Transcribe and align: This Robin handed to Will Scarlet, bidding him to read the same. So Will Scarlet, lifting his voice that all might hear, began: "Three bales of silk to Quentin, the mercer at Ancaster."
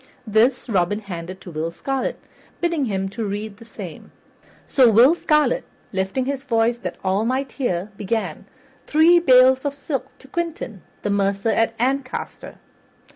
This 0.25 0.67
Robin 0.67 0.97
handed 0.97 1.39
to 1.41 1.51
Will 1.51 1.69
Scarlet, 1.69 2.17
bidding 2.59 2.85
him 2.85 3.07
to 3.09 3.23
read 3.23 3.57
the 3.57 3.65
same. 3.65 4.11
So 4.67 4.89
Will 4.89 5.13
Scarlet, 5.13 5.63
lifting 5.93 6.25
his 6.25 6.41
voice 6.41 6.79
that 6.79 6.97
all 7.03 7.23
might 7.23 7.51
hear, 7.51 7.91
began: 7.97 8.47
"Three 8.87 9.19
bales 9.19 9.63
of 9.63 9.75
silk 9.75 10.07
to 10.17 10.27
Quentin, 10.27 10.81
the 11.03 11.11
mercer 11.11 11.49
at 11.49 11.75
Ancaster." 11.77 12.55